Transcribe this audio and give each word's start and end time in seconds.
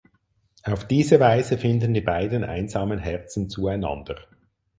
Auf 0.63 0.87
diese 0.87 1.19
Weise 1.19 1.59
finden 1.59 1.93
die 1.93 2.01
beiden 2.01 2.43
einsamen 2.43 2.97
Herzen 2.97 3.51
zueinander. 3.51 4.15